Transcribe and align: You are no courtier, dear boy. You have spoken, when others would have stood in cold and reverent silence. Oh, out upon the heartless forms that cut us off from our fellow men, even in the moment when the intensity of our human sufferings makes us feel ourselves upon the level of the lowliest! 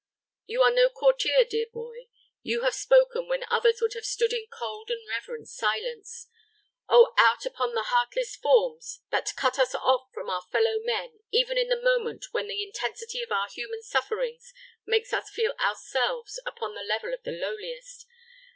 You 0.47 0.63
are 0.63 0.71
no 0.73 0.89
courtier, 0.89 1.43
dear 1.47 1.67
boy. 1.71 2.07
You 2.41 2.61
have 2.63 2.73
spoken, 2.73 3.27
when 3.27 3.45
others 3.51 3.81
would 3.81 3.93
have 3.93 4.03
stood 4.03 4.33
in 4.33 4.47
cold 4.51 4.89
and 4.89 5.07
reverent 5.07 5.47
silence. 5.47 6.25
Oh, 6.89 7.13
out 7.19 7.45
upon 7.45 7.75
the 7.75 7.83
heartless 7.89 8.35
forms 8.35 9.01
that 9.11 9.35
cut 9.35 9.59
us 9.59 9.75
off 9.75 10.09
from 10.11 10.27
our 10.27 10.41
fellow 10.51 10.79
men, 10.83 11.19
even 11.31 11.55
in 11.55 11.67
the 11.67 11.79
moment 11.79 12.25
when 12.31 12.47
the 12.47 12.63
intensity 12.63 13.21
of 13.21 13.31
our 13.31 13.47
human 13.47 13.83
sufferings 13.83 14.51
makes 14.87 15.13
us 15.13 15.29
feel 15.29 15.53
ourselves 15.59 16.39
upon 16.47 16.73
the 16.73 16.81
level 16.81 17.13
of 17.13 17.21
the 17.21 17.31
lowliest! 17.33 18.07